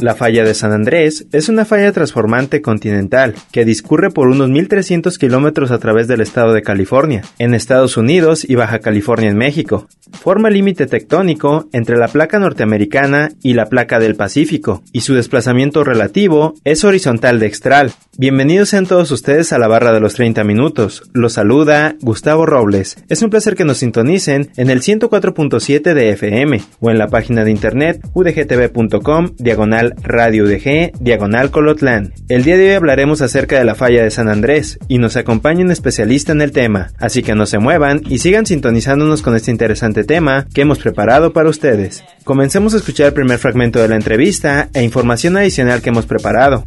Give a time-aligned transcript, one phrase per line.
[0.00, 5.18] La falla de San Andrés es una falla transformante continental que discurre por unos 1.300
[5.18, 9.88] kilómetros a través del estado de California, en Estados Unidos y Baja California en México.
[10.12, 15.82] Forma límite tectónico entre la placa norteamericana y la placa del Pacífico, y su desplazamiento
[15.82, 17.92] relativo es horizontal dextral.
[18.16, 21.02] Bienvenidos sean todos ustedes a la barra de los 30 minutos.
[21.12, 22.96] Los saluda Gustavo Robles.
[23.08, 27.44] Es un placer que nos sintonicen en el 104.7 de FM o en la página
[27.44, 32.12] de internet udgtv.com diagonal radio UDG diagonal Colotlán.
[32.28, 35.64] El día de hoy hablaremos acerca de la falla de San Andrés y nos acompaña
[35.64, 39.50] un especialista en el tema, así que no se muevan y sigan sintonizándonos con este
[39.50, 42.04] interesante tema que hemos preparado para ustedes.
[42.24, 46.64] Comencemos a escuchar el primer fragmento de la entrevista e información adicional que hemos preparado.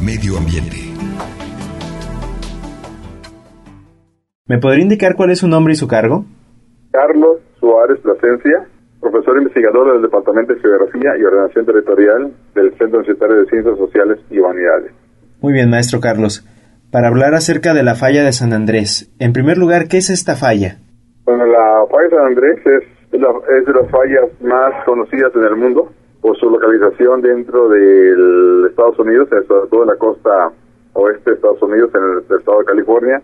[0.00, 0.89] Medio ambiente.
[4.50, 6.24] ¿Me podría indicar cuál es su nombre y su cargo?
[6.90, 8.66] Carlos Suárez Plasencia,
[9.00, 14.18] profesor investigador del Departamento de Geografía y Ordenación Territorial del Centro Universitario de Ciencias Sociales
[14.28, 14.90] y Humanidades.
[15.40, 16.44] Muy bien, maestro Carlos.
[16.90, 20.34] Para hablar acerca de la falla de San Andrés, en primer lugar, ¿qué es esta
[20.34, 20.78] falla?
[21.24, 25.44] Bueno, la falla de San Andrés es, la- es de las fallas más conocidas en
[25.44, 30.50] el mundo por su localización dentro de Estados Unidos, sobre todo en la costa
[30.94, 33.22] oeste de Estados Unidos, en el estado de California.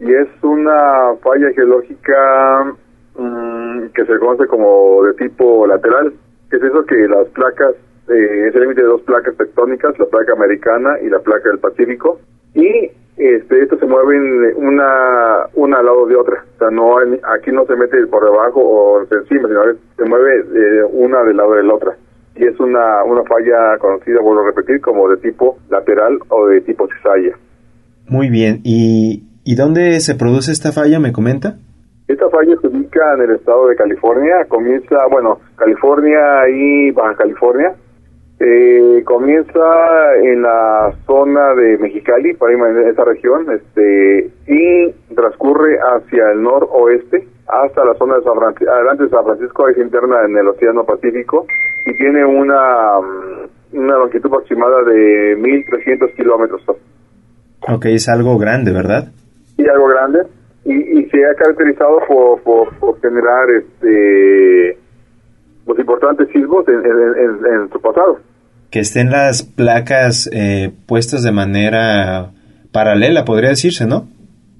[0.00, 2.74] Y es una falla geológica
[3.18, 6.12] mm, que se conoce como de tipo lateral,
[6.50, 7.74] es eso que las placas,
[8.08, 11.58] eh, es el límite de dos placas tectónicas, la placa americana y la placa del
[11.58, 12.20] Pacífico,
[12.54, 17.20] y este, estos se mueven una, una al lado de otra, o sea, no hay-
[17.36, 19.62] aquí no se mete por debajo o encima, sino
[19.96, 21.96] se mueve eh, una del lado de la otra.
[22.36, 26.60] Y es una, una falla conocida, vuelvo a repetir, como de tipo lateral o de
[26.62, 27.36] tipo cizalla.
[28.08, 28.60] Muy bien.
[28.64, 31.58] ¿Y, ¿Y dónde se produce esta falla, me comenta?
[32.08, 37.74] Esta falla se ubica en el estado de California, comienza, bueno, California y Baja California.
[38.40, 39.60] Eh, comienza
[40.22, 46.42] en la zona de Mexicali, para ir en esa región, este, y transcurre hacia el
[46.42, 50.48] noroeste hasta la zona de San Francisco, adelante de San Francisco, es interna en el
[50.48, 51.46] Océano Pacífico,
[51.86, 56.62] y tiene una, mm, una longitud aproximada de 1.300 kilómetros.
[57.68, 59.12] Ok, es algo grande, ¿verdad?
[59.56, 60.20] Y algo grande
[60.64, 64.78] y, y se ha caracterizado por, por, por generar este
[65.64, 68.18] pues importantes sismos en, en, en- en su pasado
[68.70, 72.30] Que estén las placas eh, puestas de manera
[72.72, 74.08] paralela, podría decirse, ¿no?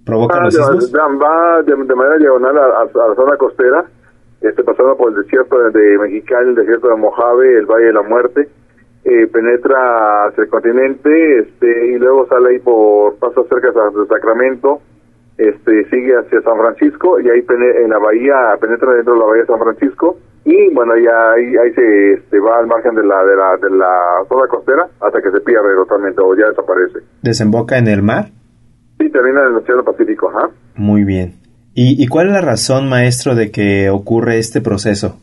[0.06, 0.92] ¿Provoca va, los de, sismos?
[0.94, 3.84] va de, de manera diagonal a, a- la zona costera
[4.40, 7.92] este pasando por el desierto de, de Mexicali el desierto de Mojave el Valle de
[7.94, 8.48] la Muerte
[9.04, 14.80] eh, penetra hacia el continente este y luego sale ahí por pasa cerca de Sacramento
[15.36, 19.42] este sigue hacia San Francisco y ahí en la bahía penetra dentro de la bahía
[19.42, 23.24] de San Francisco y bueno ya ahí, ahí se este, va al margen de la
[23.24, 27.76] de la de la zona costera hasta que se pierde totalmente o ya desaparece ¿Desemboca
[27.76, 28.26] en el mar?
[28.98, 31.34] y termina en el Océano Pacífico ajá Muy bien.
[31.74, 35.18] ¿Y, ¿Y cuál es la razón, maestro, de que ocurre este proceso?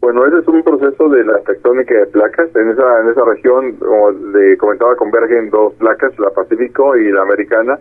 [0.00, 2.54] Bueno, ese es un proceso de la tectónica de placas.
[2.54, 7.22] En esa en esa región, como le comentaba, convergen dos placas, la Pacífico y la
[7.22, 7.78] Americana,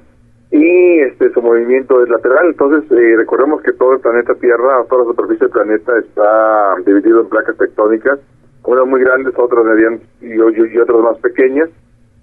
[0.52, 2.48] y este su movimiento es lateral.
[2.48, 7.22] Entonces, eh, recordemos que todo el planeta Tierra, toda la superficie del planeta está dividido
[7.22, 8.20] en placas tectónicas,
[8.66, 11.70] unas muy grandes, otras medianas y, y- y otras más pequeñas.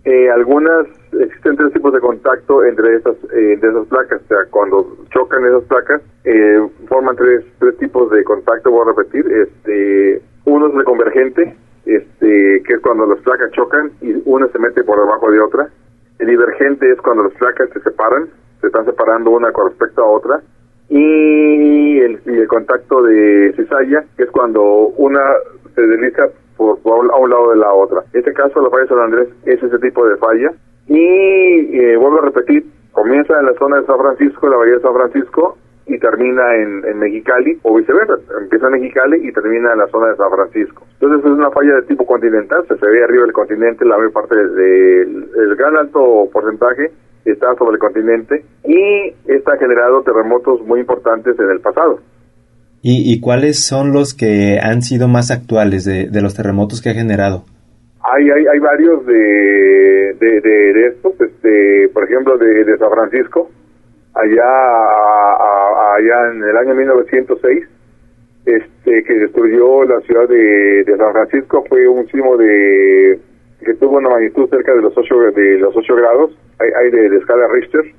[0.05, 0.87] Eh, algunas
[1.19, 5.65] existen tres tipos de contacto entre esas eh, esas placas, o sea, cuando chocan esas
[5.65, 10.85] placas eh, forman tres tres tipos de contacto, voy a repetir, este uno es el
[10.85, 11.57] convergente,
[11.87, 15.69] este que es cuando las placas chocan y una se mete por debajo de otra.
[16.19, 18.29] El divergente es cuando las placas se separan,
[18.61, 20.43] se están separando una con respecto a otra.
[20.91, 24.63] Y el, y el contacto de cizalla, que es cuando
[24.99, 25.23] una
[25.75, 28.01] se desliza por, a un lado de la otra.
[28.13, 30.53] En este caso, la falla de San Andrés es ese tipo de falla.
[30.87, 34.81] Y eh, vuelvo a repetir, comienza en la zona de San Francisco, la bahía de
[34.81, 35.57] San Francisco,
[35.87, 40.09] y termina en, en Mexicali, o viceversa, empieza en Mexicali y termina en la zona
[40.09, 40.83] de San Francisco.
[40.95, 44.13] Entonces es una falla de tipo continental, se, se ve arriba del continente la mayor
[44.13, 46.91] parte del el gran alto porcentaje
[47.25, 52.01] está sobre el continente y está generado terremotos muy importantes en el pasado.
[52.87, 57.45] ¿Y, cuáles son los que han sido más actuales de, los terremotos que ha generado?
[58.03, 63.49] Hay, hay, hay varios de, de, estos, este, por ejemplo, de, San Francisco,
[64.13, 64.45] allá,
[65.97, 67.67] allá en el año 1906,
[68.45, 73.19] este, que destruyó la ciudad de, San Francisco, fue un sismo de
[73.65, 77.49] que tuvo una magnitud cerca de los 8, de los 8 grados, hay de, escala
[77.49, 77.95] Richter,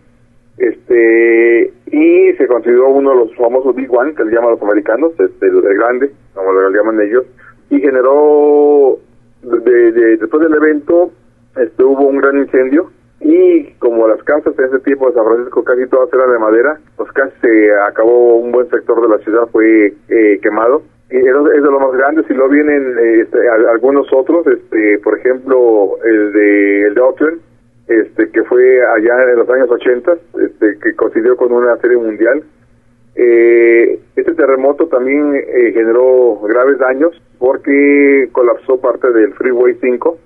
[0.57, 5.11] este y se consideró uno de los famosos Big One, que le llaman los americanos,
[5.19, 7.25] este, el, grande, como lo llaman ellos,
[7.69, 8.97] y generó,
[9.41, 11.11] de, después del evento,
[11.55, 12.91] este, hubo un gran incendio,
[13.21, 16.79] y como las casas en ese tiempo de San Francisco casi todas eran de madera,
[16.97, 21.23] pues casi se acabó un buen sector de la ciudad, fue eh, quemado, y es
[21.23, 26.81] de los más grandes y luego vienen este, algunos otros este por ejemplo el de
[26.87, 27.41] el de Oakland
[27.87, 32.43] este que fue allá en los años 80 este que coincidió con una serie mundial.
[33.15, 40.17] Eh, este terremoto también eh, generó graves daños porque colapsó parte del Freeway 5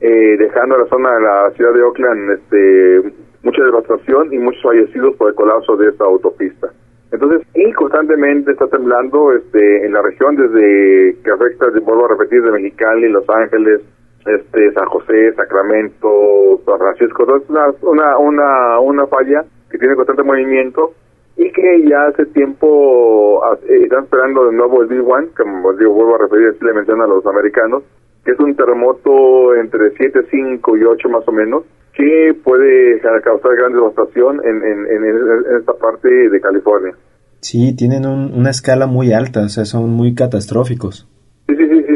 [0.00, 3.12] eh, dejando la zona de la ciudad de Oakland este
[3.42, 6.72] mucha devastación y muchos fallecidos por el colapso de esta autopista.
[7.10, 12.42] Entonces, y constantemente está temblando este, en la región desde que afecta, vuelvo a repetir,
[12.42, 13.82] de Mexicali, Los Ángeles,
[14.26, 17.36] este, San José, Sacramento, San Francisco.
[17.36, 17.48] Es
[17.82, 20.92] una, una, una falla que tiene constante movimiento
[21.36, 25.94] y que ya hace tiempo eh, están esperando de nuevo el Big One, como digo,
[25.94, 27.82] vuelvo a repetir, así le mencionan a los americanos,
[28.24, 31.64] que es un terremoto entre 7, 5 y 8 más o menos,
[31.94, 36.94] que puede causar gran devastación en, en, esta parte de California.
[37.40, 41.08] Sí, tienen una escala muy alta, o sea, son muy catastróficos.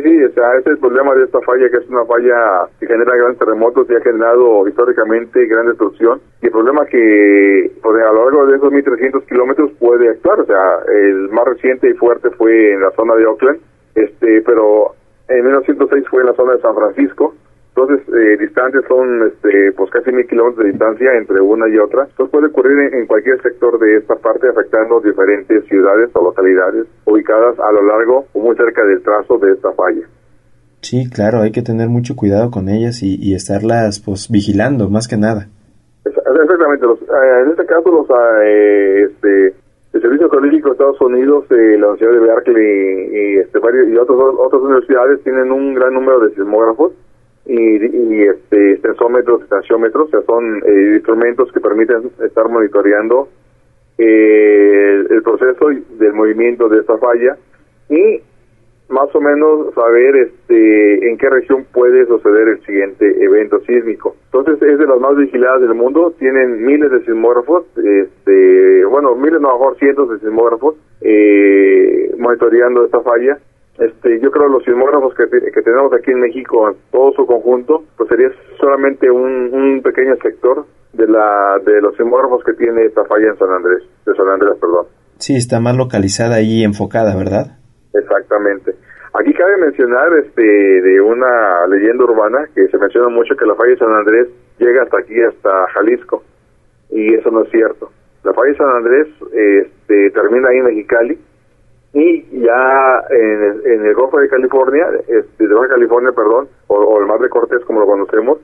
[0.07, 2.87] Sí, o sea, ese es el problema de esta falla, que es una falla que
[2.87, 6.21] genera grandes terremotos y ha generado históricamente gran destrucción.
[6.41, 10.47] Y el problema que pues, a lo largo de esos 1.300 kilómetros puede actuar, o
[10.47, 13.59] sea, el más reciente y fuerte fue en la zona de Oakland,
[13.97, 14.95] este, pero
[15.27, 17.35] en 1906 fue en la zona de San Francisco,
[17.77, 22.05] entonces, eh, distancias son este, pues casi mil kilómetros de distancia entre una y otra.
[22.09, 27.59] Entonces puede ocurrir en, cualquier sector de esta parte afectando diferentes ciudades o localidades ubicadas
[27.59, 30.09] a lo largo o muy cerca del trazo de esta falla.
[30.81, 35.19] Sí, claro, hay que tener mucho cuidado con ellas y, estarlas pues vigilando más que
[35.19, 35.49] nada.
[36.07, 38.07] Exactamente, eh, en este caso los
[38.43, 39.55] eh, este,
[39.93, 43.97] el Servicio Geológico de Estados Unidos, eh, la Universidad de Berkeley y, este, varios, y
[43.99, 46.93] otros, otras universidades tienen un gran número de sismógrafos
[47.47, 53.29] y, este, extensómetros, estaciómetros, o sea, son eh, instrumentos que permiten estar monitoreando
[53.99, 57.37] eh, el proceso del movimiento de esta falla
[57.89, 58.21] y
[58.89, 64.15] más o menos saber este en qué región puede suceder el siguiente evento sísmico.
[64.27, 69.41] Entonces es de las más vigiladas del mundo, tienen miles de sismógrafos, este, bueno, miles,
[69.41, 73.39] no, mejor cientos de sismógrafos eh, monitoreando esta falla
[73.79, 77.85] este, yo creo que los sismógrafos que, que tenemos aquí en México, todo su conjunto,
[77.97, 83.05] pues sería solamente un, un pequeño sector de la de los sismógrafos que tiene esta
[83.05, 84.87] falla en San Andrés, de San Andrés, perdón.
[85.19, 87.59] Sí, está más localizada y enfocada, ¿verdad?
[87.93, 88.75] Exactamente.
[89.19, 93.71] Aquí cabe mencionar este de una leyenda urbana que se menciona mucho que la falla
[93.71, 94.29] de San Andrés
[94.59, 96.23] llega hasta aquí, hasta Jalisco,
[96.91, 97.91] y eso no es cierto.
[98.25, 101.19] La falla de San Andrés este, termina ahí en Mexicali,
[101.97, 107.19] y ya en el, Golfo de California, este, de Baja California, perdón, o, el Mar
[107.21, 108.39] de Cortés como lo conocemos,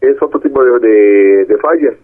[0.00, 1.94] es otro tipo de, de, fallas.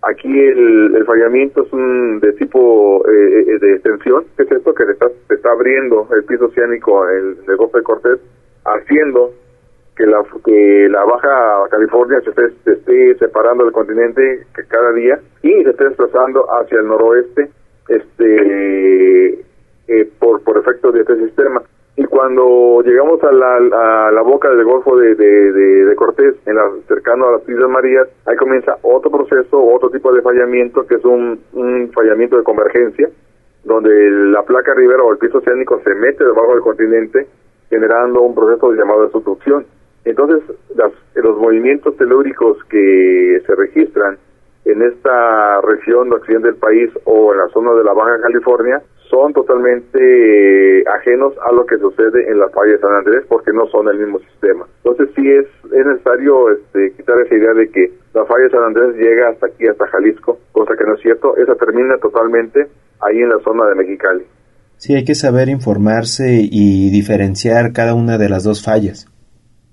[0.00, 4.86] Aquí el, fallamiento es un de tipo eh, eh, de extensión, que es esto que
[4.86, 8.18] se está, está abriendo el piso oceánico en el Golfo de Cortés,
[8.64, 9.32] haciendo
[9.94, 15.20] que la, que la Baja California se esté, se esté separando del continente cada día
[15.42, 17.50] y se esté desplazando hacia el noroeste
[17.88, 19.45] este
[19.88, 21.62] eh, por, por efecto de este sistema.
[21.98, 26.70] Y cuando llegamos a la, a la boca del Golfo de, de, Cortés, en la,
[26.86, 31.04] cercano a las Islas Marías, ahí comienza otro proceso, otro tipo de fallamiento, que es
[31.06, 33.08] un, un fallamiento de convergencia,
[33.64, 37.26] donde la placa ribera o el piso oceánico se mete debajo del continente,
[37.70, 39.64] generando un proceso llamado de subducción.
[40.04, 40.42] Entonces,
[40.76, 44.18] las, los movimientos telúricos que se registran
[44.66, 49.32] en esta región occidente del país o en la zona de la Baja California son
[49.32, 53.66] totalmente eh, ajenos a lo que sucede en la falla de San Andrés porque no
[53.66, 54.66] son el mismo sistema.
[54.84, 58.64] Entonces sí es, es necesario este, quitar esa idea de que la falla de San
[58.64, 62.66] Andrés llega hasta aquí, hasta Jalisco, cosa que no es cierto, esa termina totalmente
[63.00, 64.24] ahí en la zona de Mexicali.
[64.76, 69.06] Sí, hay que saber informarse y diferenciar cada una de las dos fallas.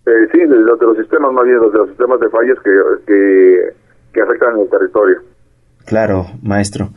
[0.06, 2.72] Eh, sí, de, los sistemas más bien, de los sistemas de fallas que,
[3.06, 5.18] que que afectan el territorio.
[5.86, 6.90] Claro, maestro.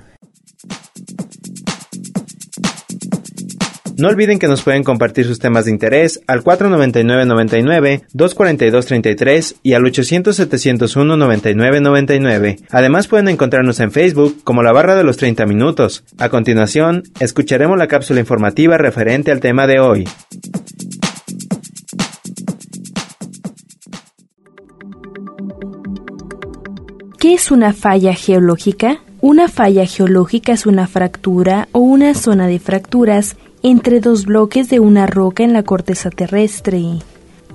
[3.99, 9.85] No olviden que nos pueden compartir sus temas de interés al 499-99, 242-33 y al
[9.85, 12.59] 800-701-9999.
[12.71, 16.05] Además pueden encontrarnos en Facebook como la barra de los 30 minutos.
[16.19, 20.07] A continuación, escucharemos la cápsula informativa referente al tema de hoy.
[27.19, 28.99] ¿Qué es una falla geológica?
[29.23, 33.39] Una falla geológica es una fractura o una zona de fracturas
[33.69, 36.85] entre dos bloques de una roca en la corteza terrestre.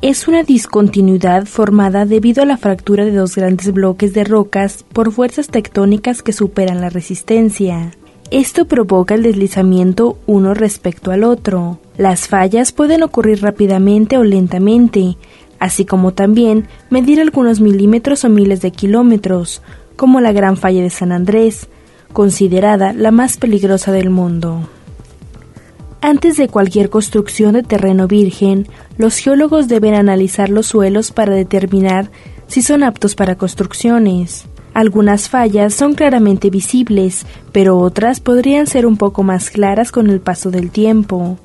[0.01, 5.13] Es una discontinuidad formada debido a la fractura de dos grandes bloques de rocas por
[5.13, 7.94] fuerzas tectónicas que superan la resistencia.
[8.30, 11.80] Esto provoca el deslizamiento uno respecto al otro.
[11.96, 15.15] Las fallas pueden ocurrir rápidamente o lentamente,
[15.60, 19.62] así como también medir algunos milímetros o miles de kilómetros,
[19.96, 21.70] como la Gran Falla de San Andrés,
[22.12, 24.68] considerada la más peligrosa del mundo.
[26.03, 28.67] Antes de cualquier construcción de terreno virgen,
[28.98, 32.10] los geólogos deben analizar los suelos para determinar
[32.48, 34.46] si son aptos para construcciones.
[34.74, 40.22] Algunas fallas son claramente visibles, pero otras podrían ser un poco más claras con el
[40.22, 41.38] paso del tiempo.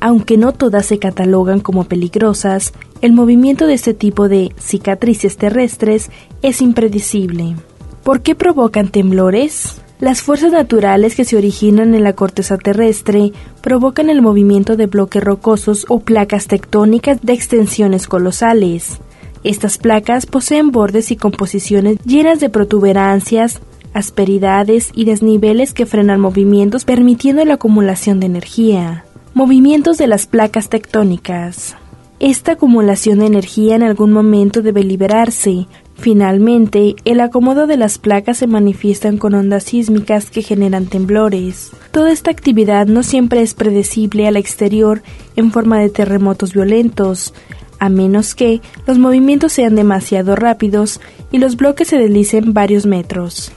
[0.00, 6.10] Aunque no todas se catalogan como peligrosas, el movimiento de este tipo de cicatrices terrestres
[6.42, 7.54] es impredecible.
[8.02, 9.80] ¿Por qué provocan temblores?
[10.00, 13.32] Las fuerzas naturales que se originan en la corteza terrestre
[13.62, 19.00] provocan el movimiento de bloques rocosos o placas tectónicas de extensiones colosales.
[19.44, 23.60] Estas placas poseen bordes y composiciones llenas de protuberancias,
[23.94, 29.04] asperidades y desniveles que frenan movimientos permitiendo la acumulación de energía.
[29.34, 31.76] Movimientos de las placas tectónicas.
[32.20, 35.66] Esta acumulación de energía en algún momento debe liberarse,
[36.02, 41.70] Finalmente, el acomodo de las placas se manifiestan con ondas sísmicas que generan temblores.
[41.92, 45.00] Toda esta actividad no siempre es predecible al exterior
[45.36, 47.34] en forma de terremotos violentos,
[47.78, 53.52] a menos que los movimientos sean demasiado rápidos y los bloques se deslicen varios metros.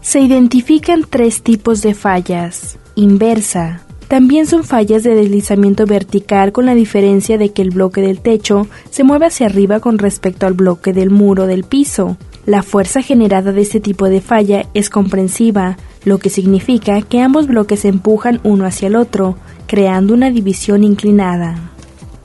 [0.00, 2.78] Se identifican tres tipos de fallas.
[2.94, 3.82] Inversa,
[4.12, 8.66] también son fallas de deslizamiento vertical con la diferencia de que el bloque del techo
[8.90, 12.18] se mueve hacia arriba con respecto al bloque del muro del piso.
[12.44, 17.46] La fuerza generada de este tipo de falla es comprensiva, lo que significa que ambos
[17.46, 21.70] bloques se empujan uno hacia el otro, creando una división inclinada.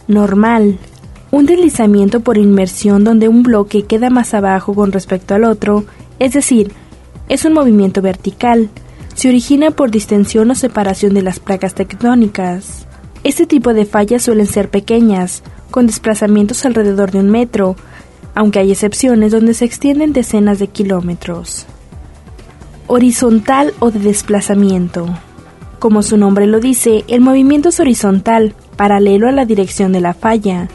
[0.10, 0.80] Normal.
[1.32, 5.86] Un deslizamiento por inmersión donde un bloque queda más abajo con respecto al otro,
[6.20, 6.74] es decir,
[7.30, 8.70] es un movimiento vertical,
[9.18, 12.86] se origina por distensión o separación de las placas tectónicas.
[13.24, 17.76] Este tipo de fallas suelen ser pequeñas, con desplazamientos alrededor de un metro,
[18.36, 21.66] aunque hay excepciones donde se extienden decenas de kilómetros.
[22.86, 25.08] Horizontal o de desplazamiento.
[25.80, 30.14] Como su nombre lo dice, el movimiento es horizontal, paralelo a la dirección de la
[30.14, 30.68] falla.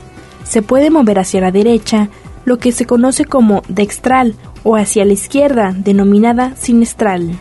[0.42, 2.08] Se puede mover hacia la derecha,
[2.44, 4.34] lo que se conoce como dextral,
[4.64, 7.38] o hacia la izquierda, denominada sinestral.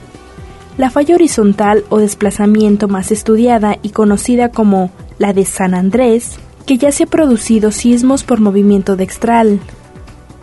[0.81, 6.79] La falla horizontal o desplazamiento más estudiada y conocida como la de San Andrés, que
[6.79, 9.59] ya se ha producido sismos por movimiento dextral.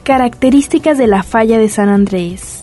[0.04, 2.62] Características de la falla de San Andrés.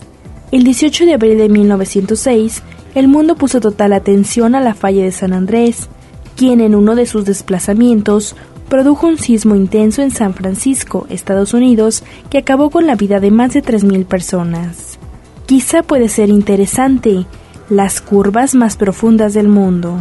[0.52, 2.62] El 18 de abril de 1906,
[2.94, 5.90] el mundo puso total atención a la falla de San Andrés,
[6.34, 8.36] quien en uno de sus desplazamientos
[8.70, 13.30] produjo un sismo intenso en San Francisco, Estados Unidos, que acabó con la vida de
[13.30, 14.98] más de 3.000 personas.
[15.44, 17.26] Quizá puede ser interesante
[17.68, 19.98] las curvas más profundas del mundo.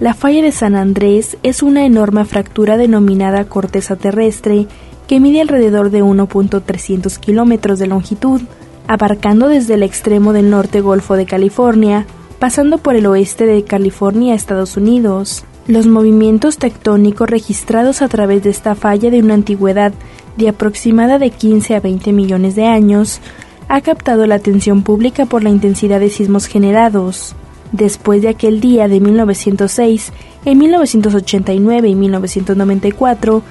[0.00, 4.66] La falla de San Andrés es una enorme fractura denominada corteza terrestre
[5.06, 8.40] que mide alrededor de 1.300 kilómetros de longitud,
[8.88, 12.06] abarcando desde el extremo del norte Golfo de California,
[12.38, 15.44] pasando por el oeste de California a Estados Unidos.
[15.68, 19.92] Los movimientos tectónicos registrados a través de esta falla de una antigüedad
[20.36, 23.20] de aproximada de 15 a 20 millones de años
[23.68, 27.34] ha captado la atención pública por la intensidad de sismos generados.
[27.72, 30.12] Después de aquel día de 1906,
[30.44, 33.42] en 1989 y 1994,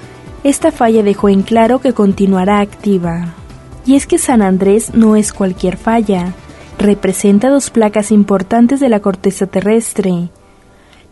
[0.43, 3.33] esta falla dejó en claro que continuará activa.
[3.85, 6.33] Y es que San Andrés no es cualquier falla,
[6.77, 10.29] representa dos placas importantes de la corteza terrestre,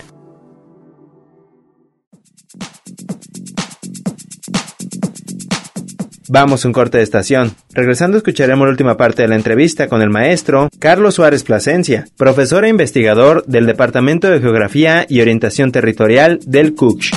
[6.32, 7.56] Vamos un corte de estación.
[7.72, 12.64] Regresando escucharemos la última parte de la entrevista con el maestro Carlos Suárez Plasencia, profesor
[12.64, 17.10] e investigador del Departamento de Geografía y Orientación Territorial del CUCH.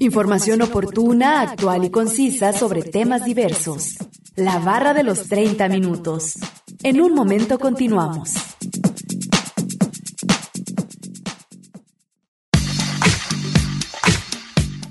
[0.00, 3.98] Información oportuna, actual y concisa sobre temas diversos.
[4.34, 6.34] La barra de los 30 minutos.
[6.82, 8.34] En un momento continuamos.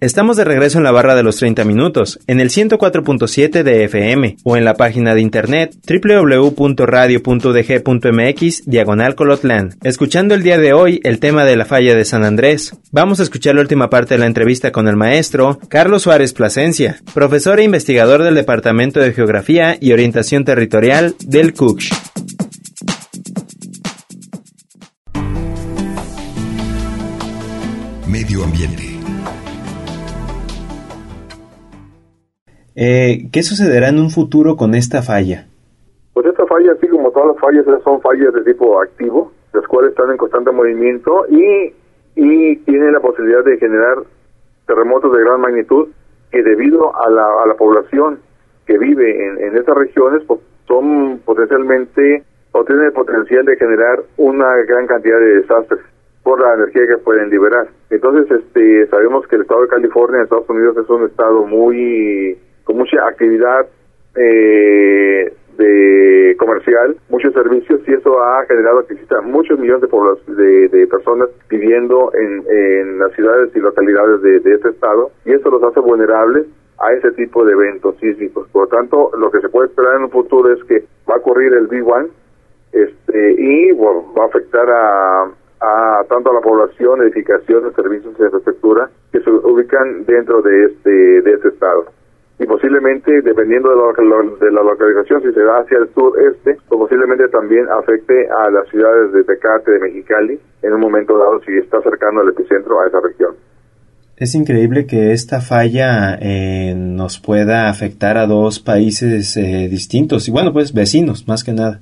[0.00, 4.36] Estamos de regreso en la barra de los 30 minutos, en el 104.7 de FM
[4.44, 9.74] o en la página de internet www.radio.dg.mx diagonal Colotlan.
[9.82, 13.24] Escuchando el día de hoy el tema de la falla de San Andrés, vamos a
[13.24, 17.64] escuchar la última parte de la entrevista con el maestro Carlos Suárez Plasencia, profesor e
[17.64, 21.92] investigador del Departamento de Geografía y Orientación Territorial del CUCH.
[28.06, 28.97] Medio Ambiente.
[32.80, 35.46] Eh, ¿Qué sucederá en un futuro con esta falla?
[36.14, 39.90] Pues esta falla, así como todas las fallas, son fallas de tipo activo, las cuales
[39.90, 41.74] están en constante movimiento y,
[42.14, 43.98] y tienen la posibilidad de generar
[44.68, 45.88] terremotos de gran magnitud
[46.30, 48.20] que debido a la, a la población
[48.64, 54.04] que vive en, en estas regiones, pues son potencialmente o tienen el potencial de generar
[54.18, 55.80] una gran cantidad de desastres
[56.22, 57.66] por la energía que pueden liberar.
[57.90, 62.76] Entonces, este, sabemos que el estado de California, Estados Unidos, es un estado muy con
[62.76, 63.66] mucha actividad
[64.14, 69.88] eh, de comercial, muchos servicios y eso ha generado que existan muchos millones
[70.26, 75.48] de, de, personas viviendo en, las ciudades y localidades de, de este estado y eso
[75.48, 76.46] los hace vulnerables
[76.78, 78.46] a ese tipo de eventos sísmicos.
[78.50, 81.18] Por lo tanto, lo que se puede esperar en un futuro es que va a
[81.18, 82.08] ocurrir el B1
[82.72, 85.22] este, y va a afectar a,
[85.60, 91.22] a tanto a la población, edificaciones, servicios de infraestructura que se ubican dentro de este,
[91.22, 91.97] de este estado
[92.38, 96.78] y posiblemente, dependiendo de la, de la localización, si se va hacia el sur-este, pues
[96.78, 101.56] posiblemente también afecte a las ciudades de Tecate, de Mexicali, en un momento dado, si
[101.56, 103.34] está cercano al epicentro a esa región.
[104.16, 110.32] Es increíble que esta falla eh, nos pueda afectar a dos países eh, distintos y
[110.32, 111.80] bueno, pues vecinos, más que nada.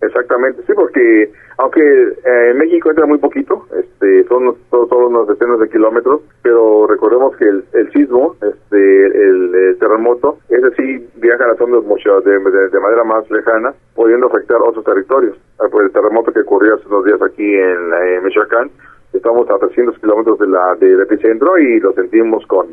[0.00, 5.58] Exactamente, sí, porque aunque eh, en México entra muy poquito, este, son solo, unos decenas
[5.58, 11.48] de kilómetros, pero recordemos que el, el sismo, este, el, terremoto, ese sí viaja a
[11.48, 15.36] las ondas mucho de, manera más lejana, pudiendo afectar otros territorios.
[15.58, 18.70] Ah, pues el terremoto que ocurrió hace unos días aquí en, Michoacán,
[19.12, 22.68] estamos a 300 kilómetros de la, del epicentro y lo sentimos con,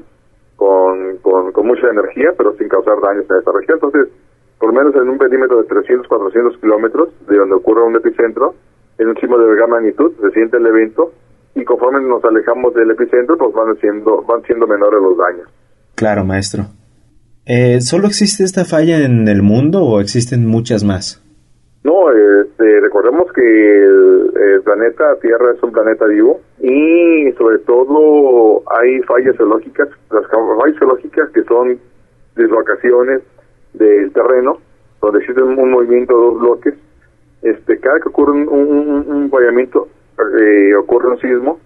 [0.58, 3.80] con, con, con mucha energía, pero sin causar daños en esta región.
[3.82, 4.10] Entonces,
[4.60, 8.56] por menos en un perímetro de 300, 400 kilómetros de donde ocurre un epicentro,
[8.98, 11.12] en un sismo de gran magnitud, se siente el evento
[11.56, 15.48] y conforme nos alejamos del epicentro, pues van siendo, van siendo menores los daños.
[15.96, 16.64] Claro, maestro.
[17.46, 21.22] Eh, ¿Solo existe esta falla en el mundo o existen muchas más?
[21.84, 29.02] No, este, recordemos que el, planeta Tierra es un planeta vivo y sobre todo hay
[29.02, 31.78] fallas geológicas, las fallas geológicas que son
[32.38, 33.22] dislocaciones
[33.74, 34.60] del terreno,
[35.02, 36.74] donde existe un movimiento de dos bloques
[37.44, 39.88] este cada que ocurre un, un, fallamiento
[40.40, 41.60] eh, ocurre un sismo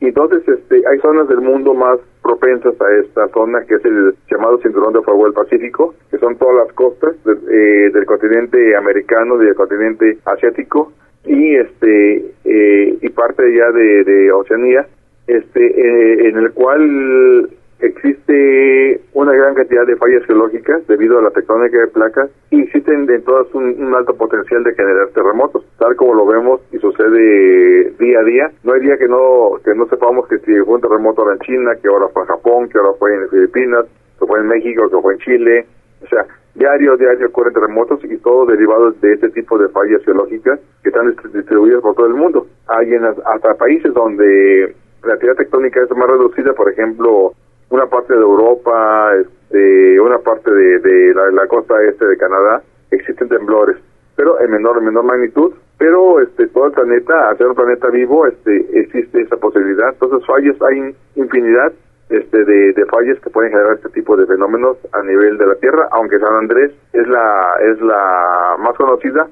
[0.00, 4.14] y entonces este hay zonas del mundo más propensas a esta zona que es el
[4.30, 9.38] llamado cinturón de fuego del Pacífico que son todas las costas eh, del continente americano
[9.38, 10.92] del continente asiático
[11.24, 14.86] y este eh, y parte ya de, de Oceanía
[15.26, 17.48] este en el cual
[17.80, 23.08] existe una gran cantidad de fallas geológicas debido a la tectónica de placas y existen
[23.10, 28.20] en todas un, alto potencial de generar terremotos, tal como lo vemos y sucede día
[28.20, 28.50] a día.
[28.62, 31.40] No hay día que no que no sepamos que si fue un terremoto ahora en
[31.40, 33.86] China, que ahora fue en Japón, que ahora fue en Filipinas,
[34.18, 35.66] que fue en México, que fue en Chile.
[36.02, 40.60] O sea, diario, diario ocurren terremotos y todo derivado de este tipo de fallas geológicas
[40.82, 42.46] que están distribuidas por todo el mundo.
[42.68, 47.32] Hay en hasta países donde la actividad tectónica es más reducida, por ejemplo,
[47.74, 53.76] una parte de Europa, este, una parte de, la, costa este de Canadá, existen temblores,
[54.14, 57.88] pero en menor, en menor magnitud, pero este todo el planeta, al ser un planeta
[57.88, 59.88] vivo, este existe esa posibilidad.
[59.88, 61.72] Entonces fallas hay infinidad
[62.10, 65.56] este, de, de fallas que pueden generar este tipo de fenómenos a nivel de la
[65.56, 69.26] Tierra, aunque San Andrés es la es la más conocida,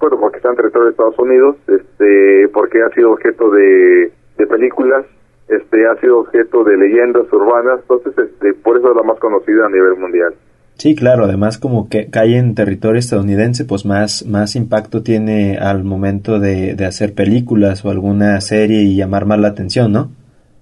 [0.00, 4.10] bueno, porque está en territorio de Estados Unidos, este, porque ha sido objeto de
[4.48, 5.06] películas,
[5.48, 9.66] este, ha sido objeto de leyendas urbanas, entonces, este, por eso es la más conocida
[9.66, 10.34] a nivel mundial.
[10.76, 15.84] Sí, claro, además como que cae en territorio estadounidense, pues más, más impacto tiene al
[15.84, 20.08] momento de, de hacer películas o alguna serie y llamar más la atención, ¿no?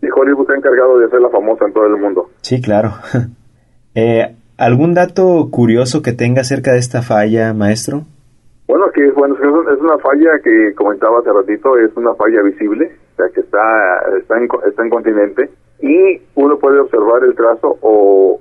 [0.03, 2.29] Y Hollywood ha encargado de hacerla famosa en todo el mundo.
[2.43, 2.91] Sí, claro.
[3.95, 8.03] eh, ¿Algún dato curioso que tenga acerca de esta falla, maestro?
[8.69, 13.17] Bueno, que bueno, es una falla que comentaba hace ratito, es una falla visible, o
[13.17, 18.41] sea que está, está, en, está en continente y uno puede observar el trazo o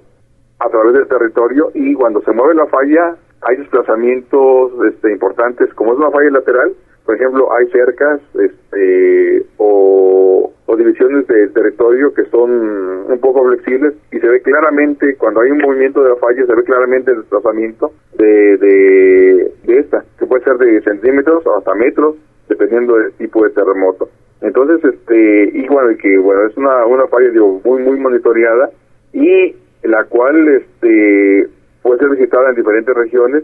[0.60, 5.94] a través del territorio y cuando se mueve la falla hay desplazamientos este, importantes, como
[5.94, 6.74] es una falla lateral,
[7.06, 13.96] por ejemplo, hay cercas este, o, o divisiones de territorio que son un poco flexibles
[14.12, 17.18] y se ve claramente, cuando hay un movimiento de la falla, se ve claramente el
[17.18, 22.16] desplazamiento de, de, de esta, que puede ser de centímetros o hasta metros,
[22.48, 24.10] dependiendo del tipo de terremoto.
[24.42, 28.72] Entonces, este, y que bueno, es una, una falla digo, muy, muy monitoreada
[29.14, 31.48] y la cual este
[31.82, 33.44] puede ser visitada en diferentes regiones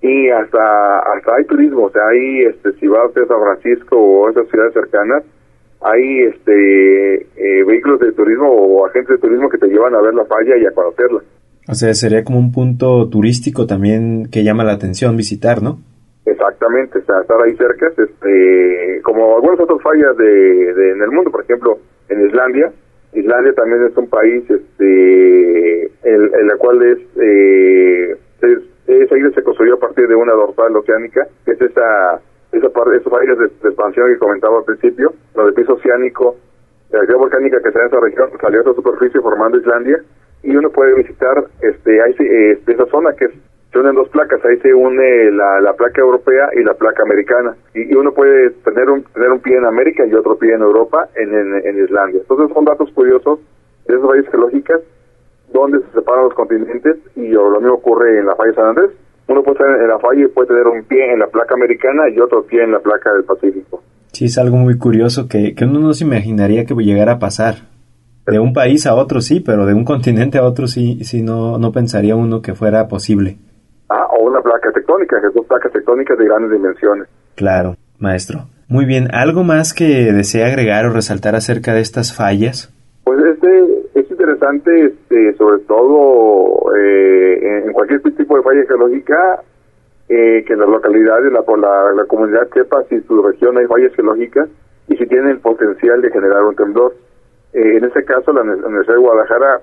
[0.00, 3.96] y hasta hasta hay turismo, o sea, hay este si va usted a San Francisco
[3.96, 5.24] o a esas ciudades cercanas,
[5.80, 10.14] hay este eh, vehículos de turismo o agentes de turismo que te llevan a ver
[10.14, 11.22] la falla y a conocerla.
[11.66, 15.78] O sea, sería como un punto turístico también que llama la atención visitar, ¿no?
[16.26, 20.24] Exactamente, estar ahí cerca, este, como algunas otras fallas de,
[20.74, 22.72] de, en el mundo, por ejemplo, en Islandia,
[23.14, 29.74] Islandia también es un país este en, en la cual es, eh, es se construyó
[29.74, 32.20] a partir de una dorsal oceánica que es esa
[32.52, 36.36] esa parte esos países de, expansión que comentaba al principio donde el piso oceánico
[36.90, 40.02] la actividad volcánica que está en esa región salió a esa superficie formando Islandia
[40.42, 41.98] y uno puede visitar este,
[42.50, 43.32] este esa zona que es
[43.74, 47.56] se unen dos placas, ahí se une la, la placa europea y la placa americana.
[47.74, 51.08] Y, uno puede tener un, tener un pie en América y otro pie en Europa,
[51.16, 52.20] en, en, en Islandia.
[52.20, 53.40] Entonces son datos curiosos
[53.88, 54.80] de esas fallas geológicas
[55.52, 58.90] donde se separan los continentes y lo mismo ocurre en la falla de San Andrés.
[59.26, 62.08] Uno puede estar en la falla y puede tener un pie en la placa americana
[62.08, 63.82] y otro pie en la placa del Pacífico.
[64.12, 67.56] Sí, es algo muy curioso que, que uno no se imaginaría que llegara a pasar.
[68.26, 71.58] De un país a otro sí, pero de un continente a otro sí, sí no,
[71.58, 73.38] no pensaría uno que fuera posible.
[73.88, 77.08] Ah, o una placa tectónica, que son placas tectónicas de grandes dimensiones.
[77.34, 78.46] Claro, maestro.
[78.68, 82.72] Muy bien, ¿algo más que desea agregar o resaltar acerca de estas fallas?
[83.04, 89.42] Pues este es interesante, este, sobre todo eh, en cualquier tipo de falla geológica,
[90.08, 93.94] eh, que las localidades, la, la, la comunidad sepa si en su región hay fallas
[93.94, 94.48] geológicas
[94.88, 96.94] y si tienen el potencial de generar un temblor.
[97.52, 99.60] Eh, en este caso, la Universidad de Guadalajara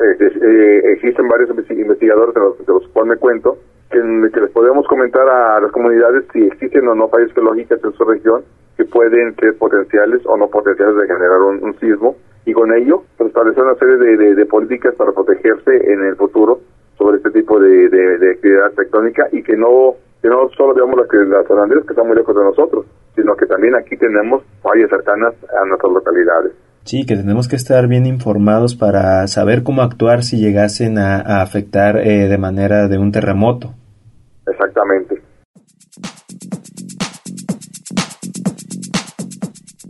[0.00, 3.58] eh, existen varios investigadores de los, de los cuales me cuento
[3.90, 3.98] que,
[4.32, 8.04] que, les podemos comentar a las comunidades si existen o no fallas geológicas en su
[8.04, 8.42] región
[8.76, 13.02] que pueden ser potenciales o no potenciales de generar un, un sismo y con ello
[13.16, 16.60] pues, establecer una serie de, de, de, políticas para protegerse en el futuro
[16.96, 21.08] sobre este tipo de, de actividad tectónica y que no que no solo veamos las
[21.08, 24.90] que las Andrés que están muy lejos de nosotros sino que también aquí tenemos fallas
[24.90, 26.52] cercanas a nuestras localidades
[26.88, 31.98] Sí, que tenemos que estar bien informados para saber cómo actuar si llegasen a, afectar
[31.98, 33.74] eh, de manera de un terremoto.
[34.46, 35.20] Exactamente.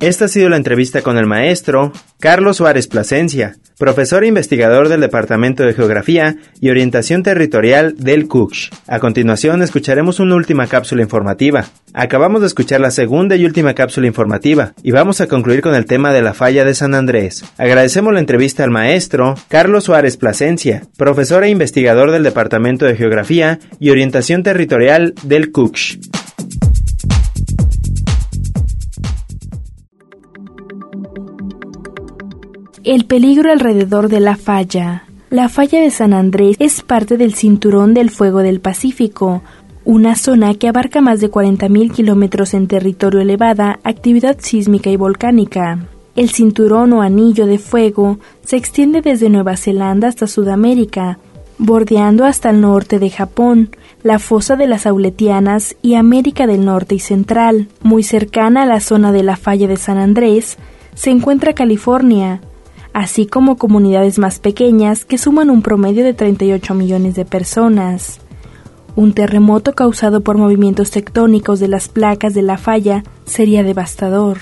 [0.01, 5.01] Esta ha sido la entrevista con el maestro Carlos Suárez Plasencia, profesor e investigador del
[5.01, 8.71] Departamento de Geografía y Orientación Territorial del CUCH.
[8.87, 11.67] A continuación escucharemos una última cápsula informativa.
[11.95, 15.87] Acabamos de escuchar la segunda y última cápsula informativa y vamos a concluir con el
[15.87, 17.45] tema de la falla de San Andrés.
[17.57, 23.59] Agradecemos la entrevista al maestro Carlos Suárez Plasencia, profesor e investigador del Departamento de Geografía
[23.81, 25.99] y Orientación Territorial del CUCH.
[32.85, 35.03] El peligro alrededor de la falla.
[35.31, 39.43] La falla de San Andrés es parte del Cinturón del Fuego del Pacífico,
[39.85, 45.81] una zona que abarca más de 40.000 kilómetros en territorio elevada, actividad sísmica y volcánica.
[46.15, 51.19] El cinturón o anillo de fuego se extiende desde Nueva Zelanda hasta Sudamérica,
[51.59, 53.71] bordeando hasta el norte de Japón,
[54.05, 57.69] la fosa de las Auletianas y América del Norte y Central.
[57.83, 60.59] Muy cercana a la zona de la falla de San Andrés
[60.95, 62.41] se encuentra California,
[62.99, 68.19] así como comunidades más pequeñas que suman un promedio de 38 millones de personas.
[68.97, 74.39] Un terremoto causado por movimientos tectónicos de las placas de la falla sería devastador.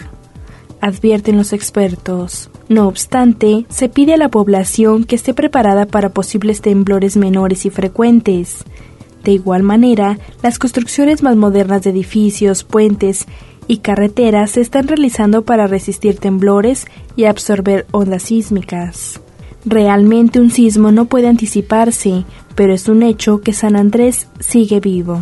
[0.81, 2.49] advierten los expertos.
[2.71, 7.71] No obstante, se pide a la población que esté preparada para posibles temblores menores y
[7.71, 8.65] frecuentes.
[9.23, 13.27] De igual manera, las construcciones más modernas de edificios, puentes
[13.69, 19.21] y carreteras se están realizando para resistir temblores y absorber ondas sísmicas.
[19.65, 22.25] Realmente un sismo no puede anticiparse,
[22.55, 25.21] pero es un hecho que San Andrés sigue vivo.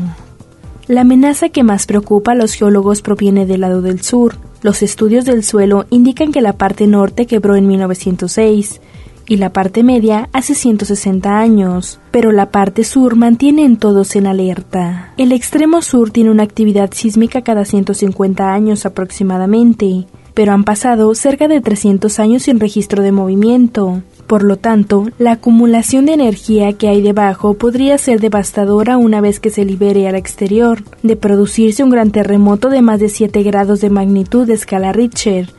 [0.87, 4.37] La amenaza que más preocupa a los geólogos proviene del lado del sur.
[4.61, 8.83] Los estudios del suelo indican que la parte norte quebró en 1906
[9.27, 14.27] y la parte media hace 160 años, pero la parte sur mantiene en todos en
[14.27, 15.13] alerta.
[15.17, 21.49] El extremo sur tiene una actividad sísmica cada 150 años aproximadamente, pero han pasado cerca
[21.49, 24.03] de 300 años sin registro de movimiento.
[24.27, 29.39] Por lo tanto, la acumulación de energía que hay debajo podría ser devastadora una vez
[29.39, 30.83] que se libere al exterior.
[31.03, 35.51] De producirse un gran terremoto de más de 7 grados de magnitud de escala Richter,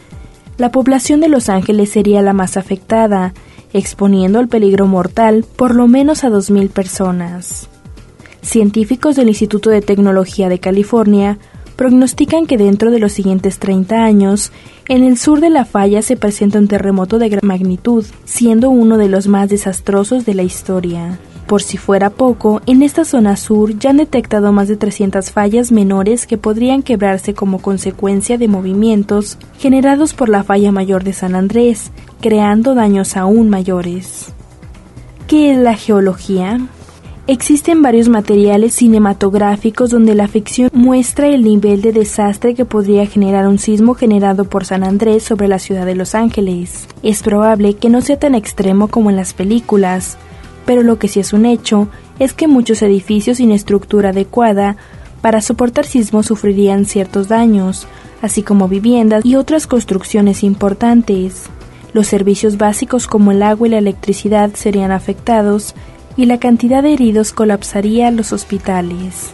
[0.58, 3.34] la población de Los Ángeles sería la más afectada,
[3.78, 7.68] exponiendo al peligro mortal por lo menos a 2.000 personas.
[8.42, 11.38] Científicos del Instituto de Tecnología de California
[11.76, 14.54] prognostican que dentro de los siguientes 30 años,
[14.88, 18.98] en el sur de la falla se presenta un terremoto de gran magnitud, siendo uno
[18.98, 21.20] de los más desastrosos de la historia.
[21.48, 25.72] Por si fuera poco, en esta zona sur ya han detectado más de 300 fallas
[25.72, 31.36] menores que podrían quebrarse como consecuencia de movimientos generados por la falla mayor de San
[31.36, 34.34] Andrés, creando daños aún mayores.
[35.28, 36.60] ¿Qué es la geología?
[37.28, 43.48] Existen varios materiales cinematográficos donde la ficción muestra el nivel de desastre que podría generar
[43.48, 46.88] un sismo generado por San Andrés sobre la ciudad de Los Ángeles.
[47.02, 50.20] Es probable que no sea tan extremo como en las películas,
[50.66, 51.88] pero lo que sí es un hecho
[52.20, 54.78] es que muchos edificios sin estructura adecuada
[55.22, 57.88] para soportar sismos sufrirían ciertos daños,
[58.22, 61.46] así como viviendas y otras construcciones importantes.
[61.94, 65.74] Los servicios básicos como el agua y la electricidad serían afectados
[66.18, 69.32] y la cantidad de heridos colapsaría los hospitales.